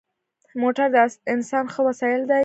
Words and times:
موټر 0.61 0.87
د 0.95 0.97
انسان 1.33 1.65
ښه 1.73 1.81
وسایل 1.89 2.21
دی. 2.31 2.39